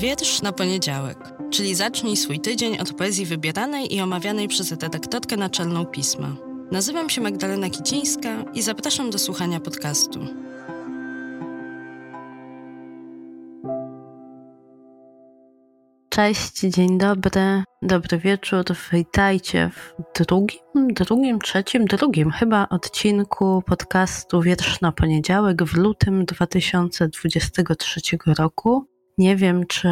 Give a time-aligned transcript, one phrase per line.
[0.00, 1.18] Wiersz na poniedziałek,
[1.50, 6.36] czyli zacznij swój tydzień od poezji wybieranej i omawianej przez redaktorkę naczelną pisma.
[6.72, 10.20] Nazywam się Magdalena Kicińska i zapraszam do słuchania podcastu.
[16.08, 18.64] Cześć, dzień dobry, dobry wieczór.
[18.92, 28.00] Witajcie w drugim, drugim, trzecim, drugim chyba odcinku podcastu Wiersz na poniedziałek w lutym 2023
[28.26, 28.86] roku.
[29.20, 29.88] Nie wiem, czy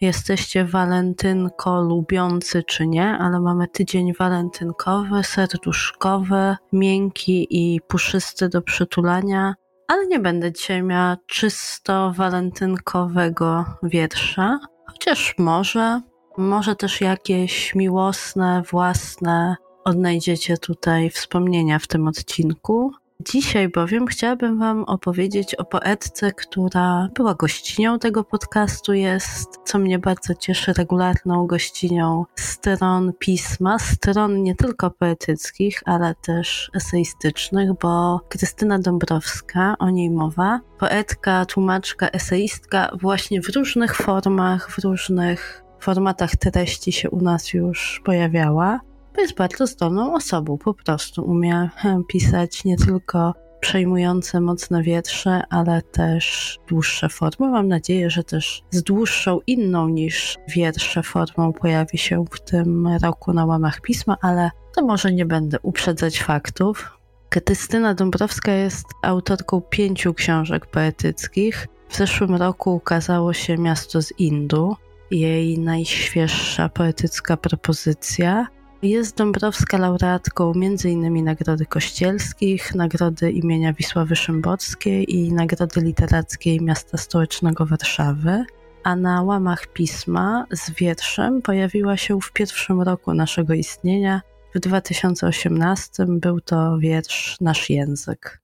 [0.00, 9.54] jesteście walentynko lubiący, czy nie, ale mamy tydzień walentynkowy, serduszkowy, miękki i puszysty do przytulania.
[9.88, 16.00] Ale nie będę dzisiaj miała czysto walentynkowego wiersza, chociaż może,
[16.38, 22.92] może też jakieś miłosne, własne odnajdziecie tutaj wspomnienia w tym odcinku.
[23.20, 29.98] Dzisiaj bowiem chciałabym Wam opowiedzieć o poetce, która była gościnią tego podcastu, jest, co mnie
[29.98, 38.78] bardzo cieszy, regularną gościnią stron pisma, stron nie tylko poetyckich, ale też eseistycznych, bo Krystyna
[38.78, 46.92] Dąbrowska, o niej mowa, poetka, tłumaczka, eseistka, właśnie w różnych formach, w różnych formatach treści
[46.92, 48.80] się u nas już pojawiała
[49.20, 50.58] jest bardzo zdolną osobą.
[50.58, 51.68] Po prostu umie
[52.08, 57.50] pisać nie tylko przejmujące mocne wietrze, ale też dłuższe formy.
[57.50, 63.32] Mam nadzieję, że też z dłuższą inną niż wiersze formą pojawi się w tym roku
[63.32, 66.98] na łamach pisma, ale to może nie będę uprzedzać faktów.
[67.28, 71.66] Krystyna Dąbrowska jest autorką pięciu książek poetyckich.
[71.88, 74.76] W zeszłym roku ukazało się Miasto z Indu,
[75.10, 78.46] jej najświeższa poetycka propozycja.
[78.82, 81.24] Jest Dąbrowska laureatką m.in.
[81.24, 88.44] Nagrody Kościelskich, Nagrody imienia Wisławy Szymborskiej i Nagrody Literackiej Miasta Stołecznego Warszawy,
[88.84, 94.20] a na łamach pisma z wierszem pojawiła się w pierwszym roku naszego istnienia.
[94.54, 98.40] W 2018 był to wiersz Nasz Język.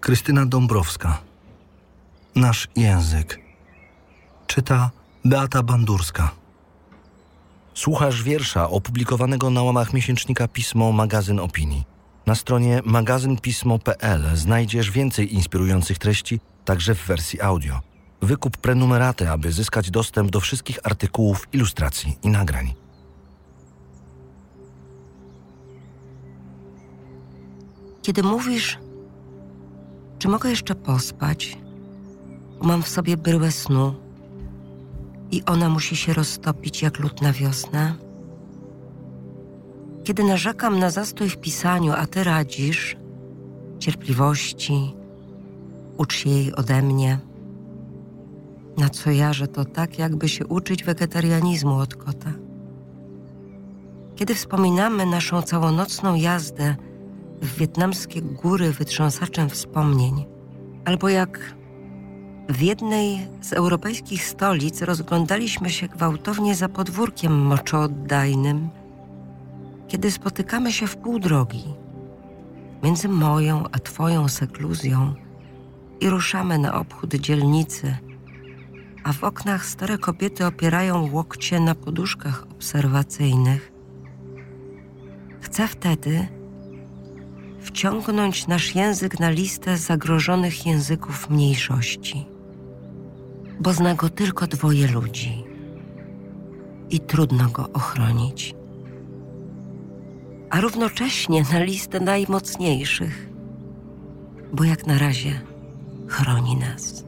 [0.00, 1.18] Krystyna Dąbrowska.
[2.34, 3.40] Nasz Język.
[4.46, 4.90] Czyta
[5.28, 6.30] Beata Bandurska.
[7.74, 11.84] Słuchasz wiersza opublikowanego na łamach miesięcznika Pismo Magazyn Opinii.
[12.26, 17.80] Na stronie magazynpismo.pl znajdziesz więcej inspirujących treści, także w wersji audio.
[18.22, 22.74] Wykup prenumeraty, aby zyskać dostęp do wszystkich artykułów, ilustracji i nagrań.
[28.02, 28.78] Kiedy mówisz,
[30.18, 31.58] czy mogę jeszcze pospać?
[32.62, 34.07] Mam w sobie bryłę snu
[35.30, 37.94] i ona musi się roztopić jak lód na wiosnę?
[40.04, 42.96] Kiedy narzekam na zastój w pisaniu, a ty radzisz
[43.78, 44.94] cierpliwości,
[45.98, 47.18] ucz się jej ode mnie.
[48.76, 52.32] Na co ja, że to tak, jakby się uczyć wegetarianizmu od kota.
[54.16, 56.76] Kiedy wspominamy naszą całonocną jazdę
[57.42, 60.24] w wietnamskie góry wytrząsaczem wspomnień,
[60.84, 61.54] albo jak
[62.48, 68.68] w jednej z europejskich stolic rozglądaliśmy się gwałtownie za podwórkiem moczooddajnym,
[69.88, 71.64] kiedy spotykamy się w pół drogi
[72.82, 75.14] między moją a twoją sekluzją
[76.00, 77.96] i ruszamy na obchód dzielnicy,
[79.04, 83.72] a w oknach stare kobiety opierają łokcie na poduszkach obserwacyjnych.
[85.40, 86.28] Chcę wtedy
[87.60, 92.37] wciągnąć nasz język na listę zagrożonych języków mniejszości
[93.60, 95.44] bo zna go tylko dwoje ludzi
[96.90, 98.54] i trudno go ochronić.
[100.50, 103.28] A równocześnie na listę najmocniejszych,
[104.52, 105.40] bo jak na razie
[106.08, 107.04] chroni nas.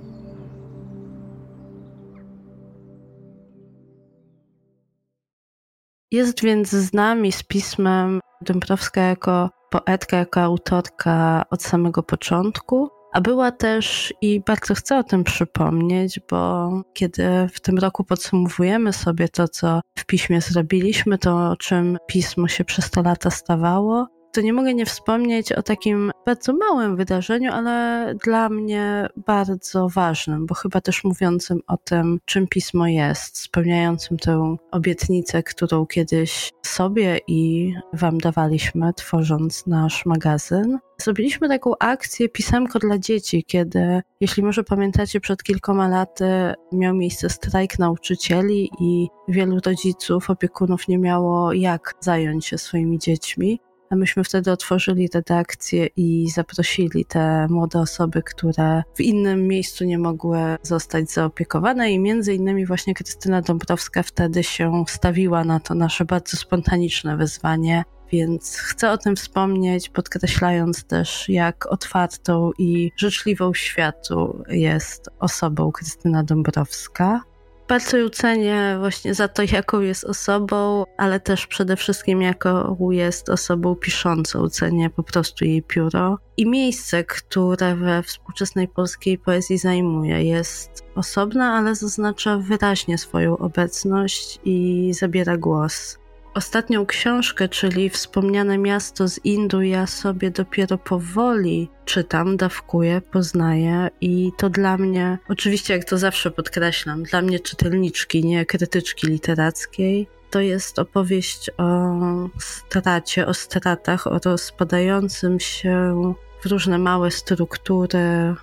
[6.12, 13.20] Jest więc z nami z pismem Dąbrowska jako poetka, jako autorka od samego początku a
[13.20, 19.28] była też, i bardzo chcę o tym przypomnieć, bo kiedy w tym roku podsumowujemy sobie
[19.28, 24.40] to, co w piśmie zrobiliśmy, to o czym pismo się przez te lata stawało, to
[24.40, 30.54] nie mogę nie wspomnieć o takim bardzo małym wydarzeniu, ale dla mnie bardzo ważnym, bo
[30.54, 37.72] chyba też mówiącym o tym, czym pismo jest, spełniającym tę obietnicę, którą kiedyś sobie i
[37.92, 40.78] Wam dawaliśmy, tworząc nasz magazyn.
[40.98, 47.30] Zrobiliśmy taką akcję Pisemko dla dzieci, kiedy, jeśli może pamiętacie, przed kilkoma laty miał miejsce
[47.30, 53.60] strajk nauczycieli i wielu rodziców, opiekunów nie miało jak zająć się swoimi dziećmi.
[53.96, 60.38] Myśmy wtedy otworzyli redakcję i zaprosili te młode osoby, które w innym miejscu nie mogły
[60.62, 66.36] zostać zaopiekowane i między innymi właśnie Krystyna Dąbrowska wtedy się stawiła na to nasze bardzo
[66.36, 75.08] spontaniczne wyzwanie więc chcę o tym wspomnieć, podkreślając też, jak otwartą i życzliwą światu jest
[75.18, 77.22] osobą Krystyna Dąbrowska.
[77.70, 83.74] Ją cenię właśnie za to, jaką jest osobą, ale też przede wszystkim, jaką jest osobą
[83.74, 84.48] piszącą.
[84.48, 90.24] Cenię po prostu jej pióro i miejsce, które we współczesnej polskiej poezji zajmuje.
[90.24, 95.99] Jest osobna, ale zaznacza wyraźnie swoją obecność i zabiera głos.
[96.34, 104.30] Ostatnią książkę, czyli wspomniane miasto z Indu, ja sobie dopiero powoli czytam, dawkuję, poznaję i
[104.36, 110.40] to dla mnie, oczywiście jak to zawsze podkreślam, dla mnie czytelniczki, nie krytyczki literackiej, to
[110.40, 111.94] jest opowieść o
[112.38, 118.34] stracie, o stratach, o rozpadającym się w różne małe struktury.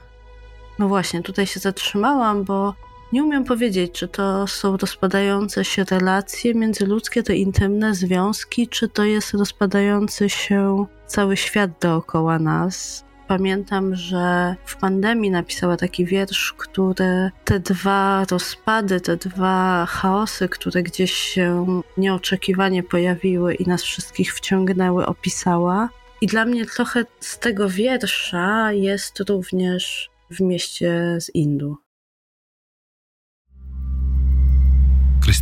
[0.79, 2.73] No właśnie, tutaj się zatrzymałam, bo
[3.13, 9.03] nie umiem powiedzieć, czy to są rozpadające się relacje międzyludzkie, te intymne związki, czy to
[9.03, 13.05] jest rozpadający się cały świat dookoła nas.
[13.27, 20.83] Pamiętam, że w pandemii napisała taki wiersz, który te dwa rozpady, te dwa chaosy, które
[20.83, 21.65] gdzieś się
[21.97, 25.89] nieoczekiwanie pojawiły i nas wszystkich wciągnęły, opisała.
[26.21, 31.86] I dla mnie trochę z tego wiersza jest również w mieście z Indu.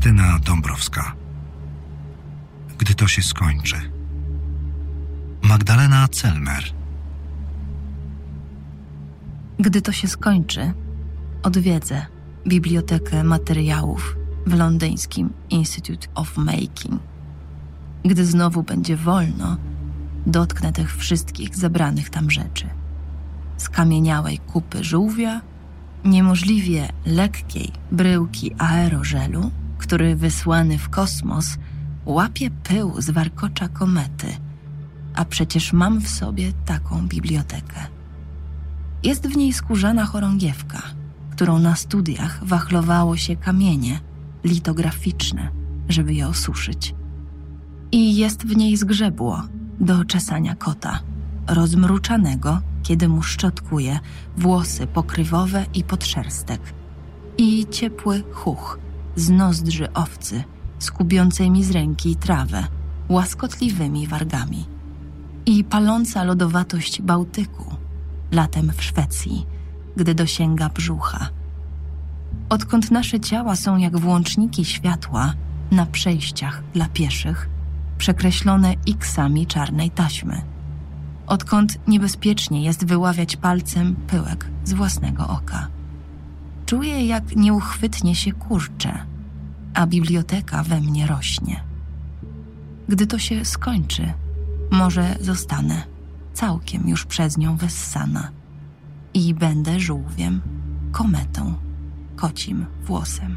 [0.06, 1.16] Krystyna Dąbrowska.
[2.78, 3.76] Gdy to się skończy.
[5.42, 6.64] Magdalena Celmer.
[9.60, 10.74] Gdy to się skończy,
[11.44, 12.06] odwiedzę
[12.48, 17.02] Bibliotekę Materiałów w londyńskim Institute of Making.
[18.04, 19.58] Gdy znowu będzie wolno,
[20.26, 22.70] dotknę tych wszystkich zebranych tam rzeczy.
[23.58, 25.42] Skamieniałej kupy żółwia,
[26.04, 31.58] niemożliwie lekkiej bryłki aerożelu który wysłany w kosmos
[32.06, 34.28] łapie pył z warkocza komety,
[35.16, 37.80] a przecież mam w sobie taką bibliotekę.
[39.04, 40.82] Jest w niej skórzana chorągiewka,
[41.32, 44.00] którą na studiach wachlowało się kamienie
[44.44, 45.50] litograficzne,
[45.90, 46.96] żeby je osuszyć.
[47.92, 49.44] I jest w niej zgrzebło
[49.80, 51.00] do czesania kota,
[51.48, 54.00] rozmruczanego, kiedy mu szczotkuje
[54.38, 56.62] włosy pokrywowe i podszerstek,
[57.38, 58.80] i ciepły chuch,
[59.16, 60.44] z nozdrzy owcy,
[60.80, 62.68] skubiącej mi z ręki trawę,
[63.10, 64.66] łaskotliwymi wargami.
[65.46, 67.76] I paląca lodowatość Bałtyku,
[68.32, 69.46] latem w Szwecji,
[69.98, 71.30] gdy dosięga brzucha.
[72.50, 75.34] Odkąd nasze ciała są jak włączniki światła
[75.72, 77.50] na przejściach dla pieszych,
[77.98, 80.42] przekreślone iksami czarnej taśmy.
[81.28, 85.68] Odkąd niebezpiecznie jest wyławiać palcem pyłek z własnego oka.
[86.66, 89.06] Czuję, jak nieuchwytnie się kurczę,
[89.74, 91.64] a biblioteka we mnie rośnie.
[92.90, 94.14] Gdy to się skończy,
[94.72, 95.84] może zostanę
[96.34, 98.32] całkiem już przez nią wessana
[99.14, 100.42] i będę żółwiem,
[100.92, 101.54] kometą,
[102.16, 103.36] kocim włosem.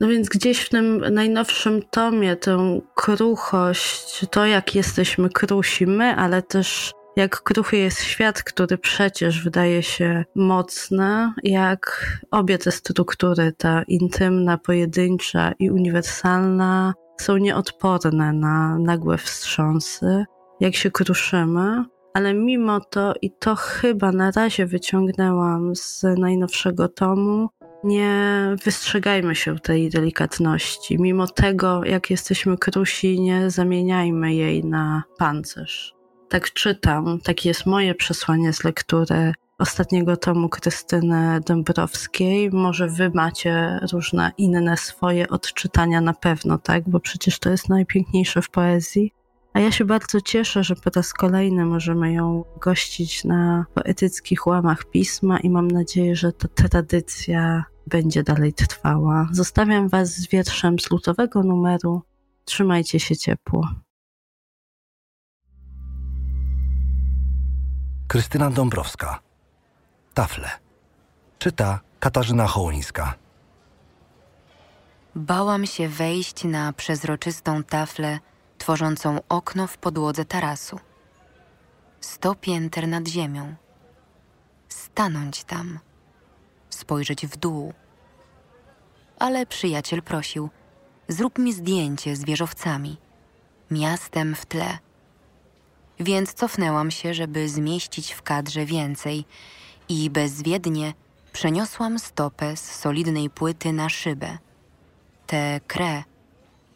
[0.00, 6.42] No więc gdzieś w tym najnowszym tomie tę kruchość, to jak jesteśmy krusi my, ale
[6.42, 13.82] też jak kruchy jest świat, który przecież wydaje się mocny, jak obie te struktury, ta
[13.82, 20.24] intymna, pojedyncza i uniwersalna, są nieodporne na nagłe wstrząsy,
[20.60, 21.84] jak się kruszymy.
[22.14, 27.48] Ale mimo to, i to chyba na razie wyciągnęłam z najnowszego tomu,
[27.84, 30.98] nie wystrzegajmy się tej delikatności.
[31.00, 35.97] Mimo tego, jak jesteśmy krusi, nie zamieniajmy jej na pancerz
[36.28, 42.50] tak czytam, takie jest moje przesłanie z lektury ostatniego tomu Krystyny Dąbrowskiej.
[42.50, 46.88] Może wy macie różne inne swoje odczytania na pewno, tak?
[46.88, 49.12] Bo przecież to jest najpiękniejsze w poezji.
[49.52, 54.84] A ja się bardzo cieszę, że po raz kolejny możemy ją gościć na poetyckich łamach
[54.84, 59.28] pisma i mam nadzieję, że ta tradycja będzie dalej trwała.
[59.32, 62.02] Zostawiam Was z wierszem z lutowego numeru.
[62.44, 63.68] Trzymajcie się ciepło.
[68.08, 69.20] Krystyna Dąbrowska.
[70.14, 70.50] Tafle.
[71.38, 73.14] Czyta Katarzyna Hołyńska.
[75.14, 78.18] Bałam się wejść na przezroczystą taflę
[78.58, 80.80] tworzącą okno w podłodze tarasu.
[82.00, 83.54] Sto pięter nad ziemią.
[84.68, 85.78] Stanąć tam.
[86.70, 87.72] Spojrzeć w dół.
[89.18, 90.50] Ale przyjaciel prosił:
[91.08, 92.96] Zrób mi zdjęcie z wieżowcami.
[93.70, 94.78] miastem w tle.
[96.00, 99.24] Więc cofnęłam się, żeby zmieścić w kadrze więcej
[99.88, 100.94] i bezwiednie
[101.32, 104.38] przeniosłam stopę z solidnej płyty na szybę.
[105.26, 106.04] Tę krę,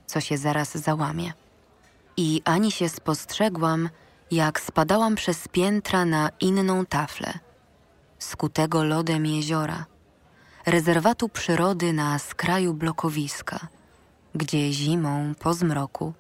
[0.07, 1.33] co się zaraz załamie.
[2.17, 3.89] I ani się spostrzegłam,
[4.31, 7.39] jak spadałam przez piętra na inną taflę,
[8.19, 9.87] skutego lodem jeziora,
[10.67, 13.59] rezerwatu przyrody na skraju blokowiska,
[14.35, 16.15] gdzie zimą po zmroku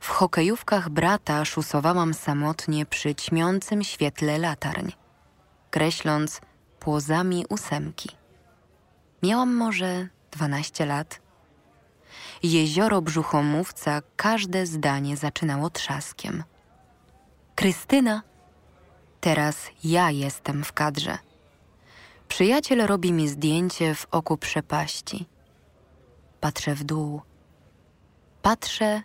[0.00, 4.90] w hokejówkach brata szusowałam samotnie przy ćmiącym świetle latarń,
[5.70, 6.40] kreśląc
[6.80, 8.08] płozami ósemki.
[9.22, 11.20] Miałam może dwanaście lat.
[12.42, 16.44] Jezioro brzuchomówca każde zdanie zaczynało trzaskiem.
[17.54, 18.22] Krystyna,
[19.20, 21.18] teraz ja jestem w kadrze.
[22.28, 25.26] Przyjaciel robi mi zdjęcie w oku przepaści.
[26.40, 27.22] Patrzę w dół.
[28.42, 29.02] Patrzę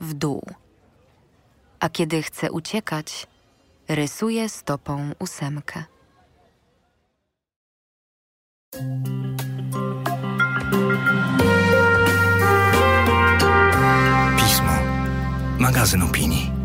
[0.00, 0.42] w dół.
[1.80, 3.26] A kiedy chcę uciekać,
[3.88, 5.84] rysuję stopą ósemkę.
[14.36, 14.72] Pismo.
[15.58, 16.57] Magazyn opinii.